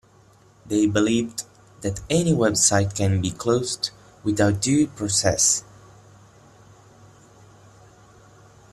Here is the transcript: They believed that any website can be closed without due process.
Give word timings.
They 0.65 0.87
believed 0.87 1.43
that 1.81 1.99
any 2.09 2.33
website 2.33 2.95
can 2.95 3.21
be 3.21 3.29
closed 3.29 3.91
without 4.23 4.59
due 4.59 4.87
process. 4.87 5.63